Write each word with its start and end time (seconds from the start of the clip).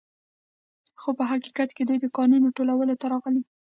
خو 1.01 1.09
په 1.17 1.23
حقیقت 1.31 1.69
کې 1.75 1.83
دوی 1.87 1.97
د 2.01 2.05
کانونو 2.17 2.43
لوټولو 2.45 2.99
ته 3.01 3.05
راغلي 3.13 3.41